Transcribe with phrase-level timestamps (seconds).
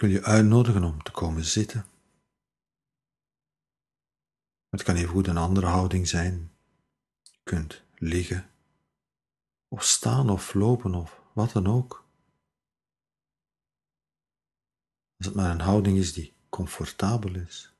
[0.00, 1.84] Ik wil je uitnodigen om te komen zitten.
[4.68, 6.52] Het kan even goed een andere houding zijn.
[7.22, 8.50] Je kunt liggen,
[9.68, 12.08] of staan, of lopen, of wat dan ook.
[15.16, 17.74] Als het maar een houding is die comfortabel is.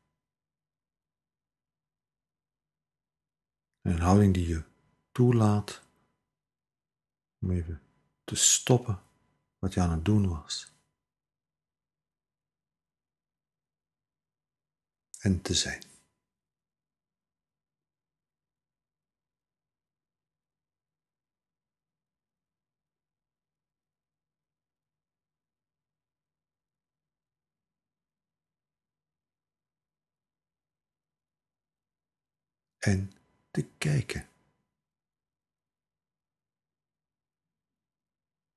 [3.81, 4.65] Een houding die je
[5.13, 5.83] toelaat
[7.39, 7.83] om even
[8.25, 9.03] te stoppen
[9.59, 10.79] wat je aan het doen was.
[15.21, 15.83] En te zijn.
[32.79, 33.13] En
[33.51, 34.29] te kijken.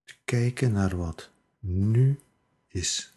[0.03, 2.19] Te kijken naar wat nu
[2.67, 3.12] is.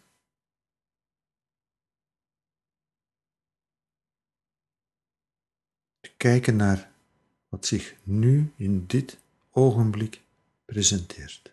[6.17, 6.91] Kijken naar
[7.49, 9.17] wat zich nu in dit
[9.51, 10.21] ogenblik
[10.65, 11.51] presenteert.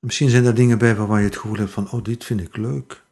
[0.00, 2.56] Misschien zijn er dingen bij waarvan je het gevoel hebt van, oh, dit vind ik
[2.56, 3.04] leuk.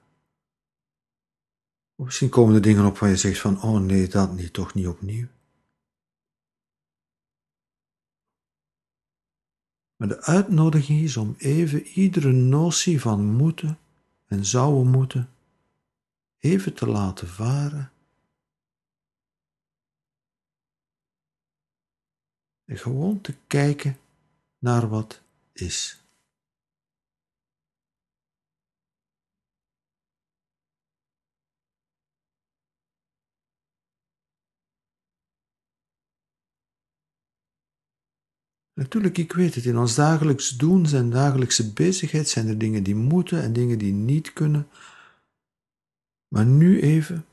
[1.94, 4.75] Of misschien komen er dingen op waar je zegt van, oh nee, dat niet, toch
[4.75, 5.27] niet opnieuw.
[9.97, 13.78] Maar de uitnodiging is om even iedere notie van moeten
[14.27, 15.31] en zouden moeten
[16.39, 17.92] even te laten varen.
[22.64, 23.98] En gewoon te kijken
[24.59, 25.22] naar wat
[25.53, 26.08] is.
[38.78, 42.94] Natuurlijk, ik weet het, in ons dagelijks doen, zijn dagelijkse bezigheid, zijn er dingen die
[42.94, 44.69] moeten en dingen die niet kunnen.
[46.28, 47.27] Maar nu even,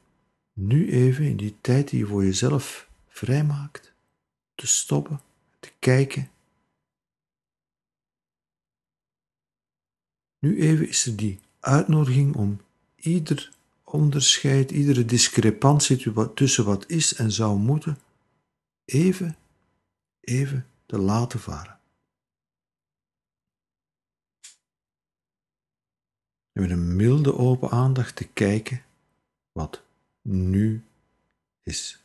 [0.53, 3.93] nu even, in die tijd die je voor jezelf vrijmaakt,
[4.55, 5.21] te stoppen,
[5.59, 6.29] te kijken.
[10.39, 12.61] Nu even is er die uitnodiging om
[12.95, 13.51] ieder
[13.83, 17.99] onderscheid, iedere discrepantie tussen wat is en zou moeten,
[18.85, 19.37] even,
[20.21, 21.79] even te laten varen.
[26.51, 28.83] En met een milde open aandacht te kijken
[29.51, 29.83] wat
[30.21, 30.83] nu
[31.63, 32.04] is.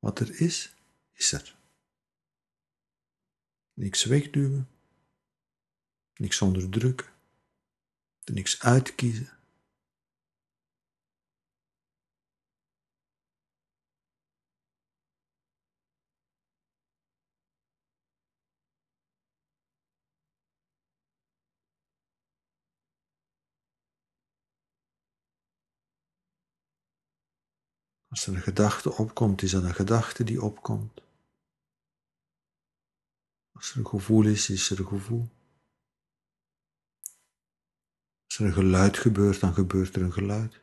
[0.00, 0.74] Wat er is,
[1.12, 1.56] is er.
[3.72, 4.68] Niks wegduwen,
[6.14, 7.06] niks onderdrukken,
[8.24, 9.39] er niks uitkiezen.
[28.10, 31.02] Als er een gedachte opkomt, is dat een gedachte die opkomt.
[33.52, 35.28] Als er een gevoel is, is er een gevoel.
[38.24, 40.60] Als er een geluid gebeurt, dan gebeurt er een geluid.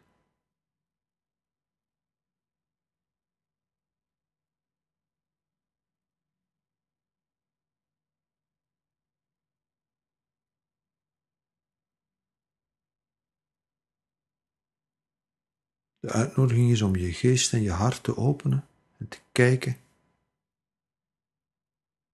[16.08, 18.68] De uitnodiging is om je geest en je hart te openen
[18.98, 19.78] en te kijken.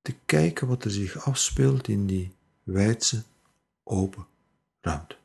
[0.01, 2.31] Te kijken wat er zich afspeelt in die
[2.63, 3.23] wijdse,
[3.83, 4.25] open
[4.81, 5.15] ruimte.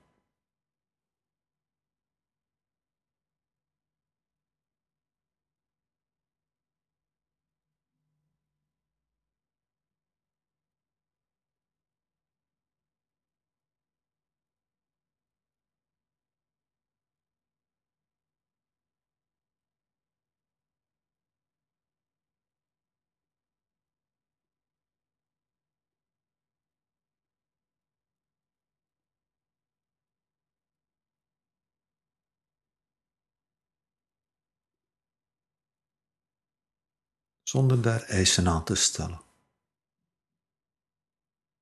[37.48, 39.20] Zonder daar eisen aan te stellen,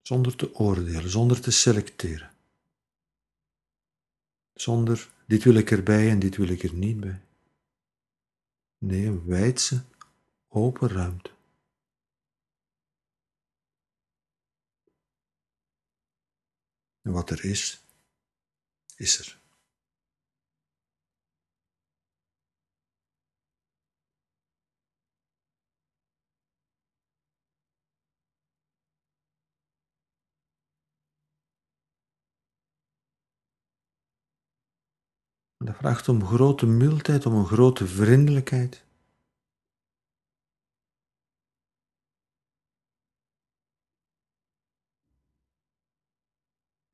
[0.02, 2.36] zonder te oordelen, zonder te selecteren,
[4.54, 7.20] zonder dit wil ik erbij en dit wil ik er niet bij.
[8.78, 9.84] Nee, een wijdse,
[10.48, 11.30] open ruimte.
[17.02, 17.82] En wat er is,
[18.96, 19.45] is er.
[35.66, 38.84] Dat vraagt om grote mildheid, om een grote vriendelijkheid.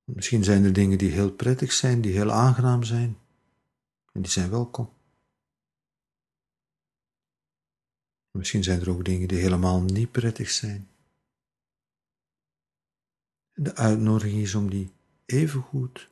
[0.05, 3.19] Misschien zijn er dingen die heel prettig zijn, die heel aangenaam zijn.
[4.13, 4.93] En die zijn welkom.
[8.31, 10.89] Misschien zijn er ook dingen die helemaal niet prettig zijn.
[13.53, 14.93] De uitnodiging is om die
[15.25, 16.11] evengoed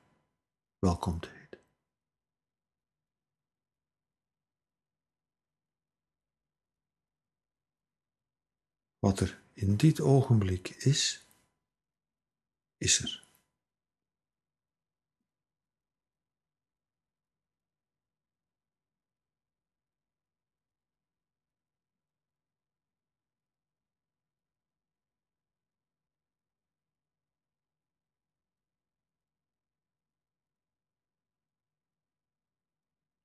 [0.79, 1.40] welkom te
[9.01, 11.27] Wat er in dit ogenblik is,
[12.77, 13.29] is er.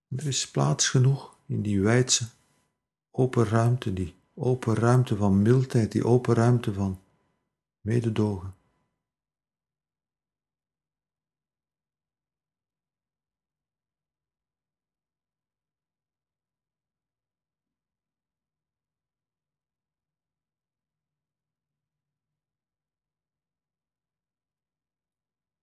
[0.07, 2.29] Er is plaats genoeg in die wijdse,
[3.11, 7.01] open ruimte, die open ruimte van mildheid, die open ruimte van
[7.81, 8.55] mededogen.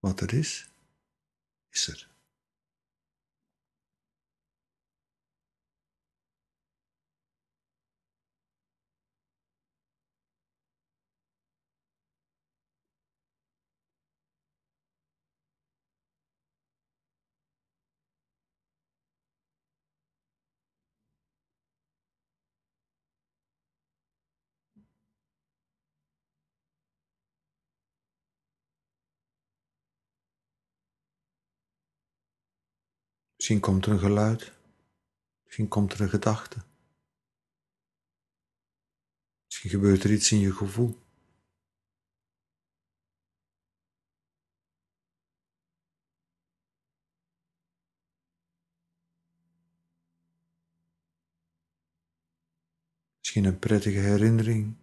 [0.00, 0.70] Wat er is,
[1.70, 2.11] is er.
[33.42, 34.52] Misschien komt er een geluid,
[35.44, 36.62] misschien komt er een gedachte.
[39.44, 40.98] Misschien gebeurt er iets in je gevoel.
[53.18, 54.74] Misschien een prettige herinnering,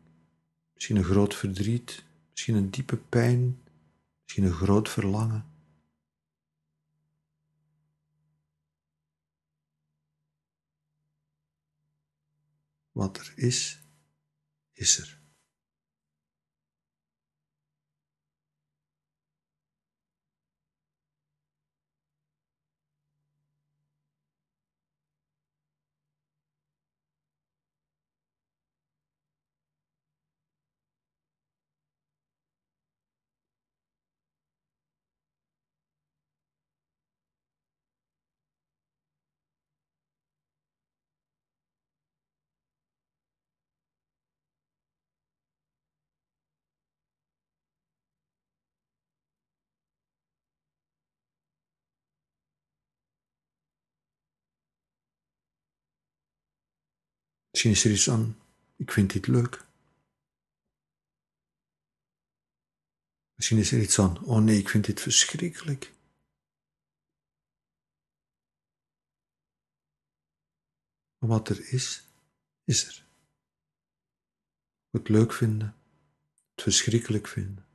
[0.73, 3.61] misschien een groot verdriet, misschien een diepe pijn,
[4.23, 5.48] misschien een groot verlangen.
[12.99, 13.79] Wat er is,
[14.73, 15.18] is er.
[57.59, 58.37] Misschien is er iets aan,
[58.75, 59.65] ik vind dit leuk.
[63.35, 65.93] Misschien is er iets aan, oh nee, ik vind dit verschrikkelijk.
[71.17, 72.07] Maar wat er is,
[72.63, 73.05] is er.
[74.89, 75.75] Het leuk vinden,
[76.51, 77.67] het verschrikkelijk vinden.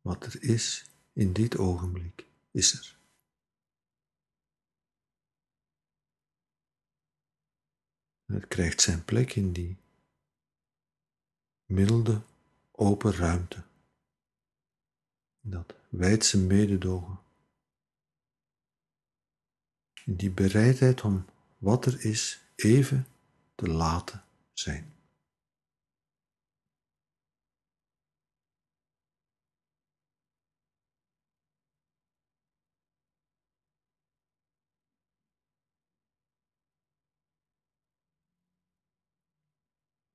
[0.00, 2.97] Wat er is in dit ogenblik, is er.
[8.32, 9.76] Het krijgt zijn plek in die
[11.64, 12.22] milde,
[12.72, 13.62] open ruimte.
[15.40, 17.18] Dat wijdse mededogen.
[20.04, 21.24] In die bereidheid om
[21.58, 23.06] wat er is even
[23.54, 24.97] te laten zijn.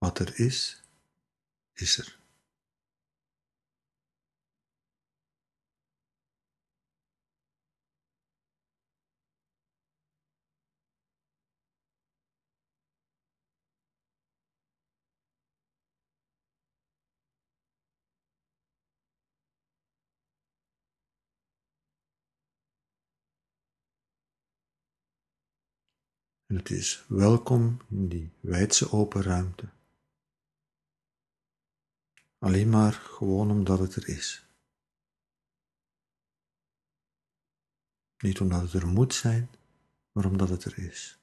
[0.03, 0.83] Wat er is,
[1.73, 2.19] is er.
[26.45, 29.69] En het is welkom in die wijdse open ruimte.
[32.43, 34.45] Alleen maar gewoon omdat het er is.
[38.17, 39.49] Niet omdat het er moet zijn,
[40.11, 41.22] maar omdat het er is.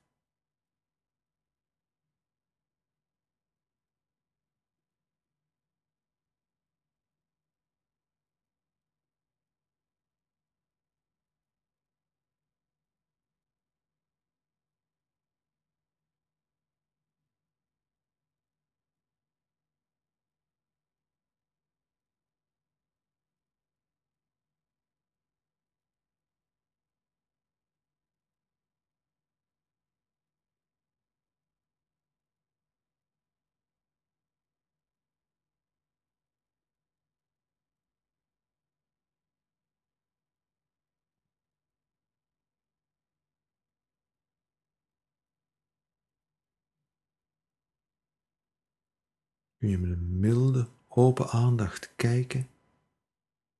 [49.60, 52.48] Kun je met een milde, open aandacht kijken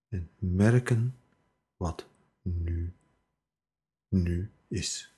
[0.09, 1.17] en merken
[1.77, 2.07] wat
[2.43, 2.93] nu,
[4.09, 5.10] nu is.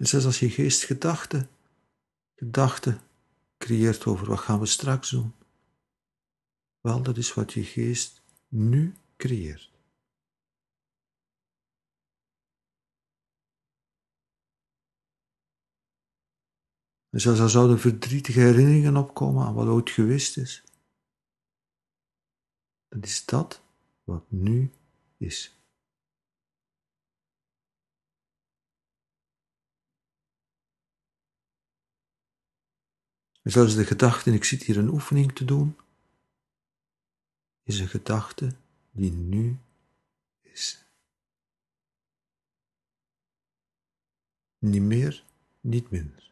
[0.00, 1.50] En zelfs als je geest gedachten,
[2.34, 3.00] gedachten
[3.58, 5.34] creëert over wat gaan we straks doen.
[6.80, 9.70] Wel, dat is wat je geest nu creëert.
[17.10, 20.64] En zelfs al zouden verdrietige herinneringen opkomen aan wat ooit geweest is,
[22.88, 23.62] dat is dat
[24.04, 24.70] wat nu
[25.16, 25.59] is.
[33.42, 35.76] En zelfs de gedachte, ik zit hier een oefening te doen,
[37.62, 38.54] is een gedachte
[38.90, 39.58] die nu
[40.40, 40.84] is.
[44.58, 45.24] Niet meer,
[45.60, 46.29] niet minder.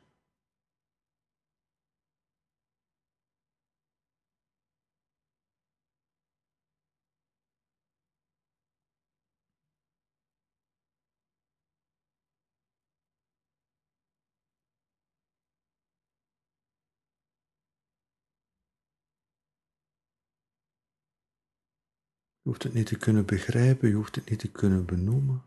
[22.49, 25.43] Hoeft het niet te kunnen begrijpen, je hoeft het niet te kunnen benoemen,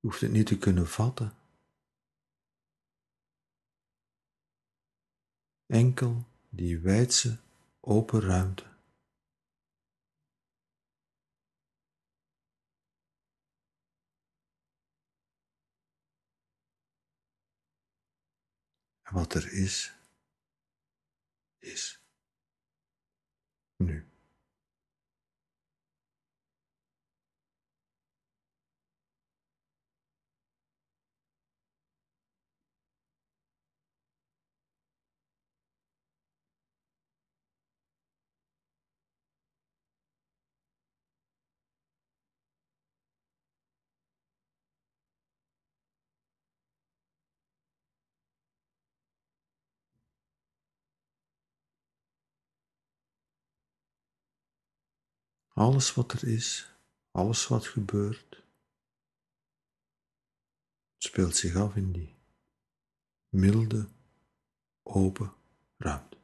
[0.00, 1.32] je hoeft het niet te kunnen vatten.
[5.66, 7.38] Enkel die wijdse,
[7.80, 8.64] open ruimte.
[19.02, 19.94] En wat er is,
[21.58, 22.00] is
[23.76, 24.13] nu.
[55.54, 56.70] Alles wat er is,
[57.10, 58.42] alles wat gebeurt,
[60.98, 62.14] speelt zich af in die
[63.28, 63.88] milde,
[64.82, 65.34] open
[65.76, 66.18] ruimte.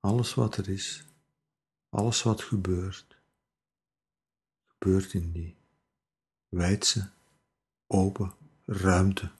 [0.00, 1.04] Alles wat er is,
[1.88, 3.20] alles wat gebeurt,
[4.66, 5.56] gebeurt in die
[6.48, 7.17] wijdse
[7.88, 8.32] open
[8.66, 9.30] ruimte.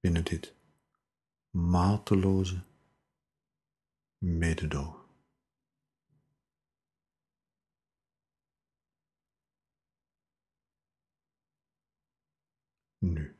[0.00, 0.54] Binnen dit
[1.50, 2.62] mateloze
[4.18, 5.06] mededogen.
[13.00, 13.37] Nu.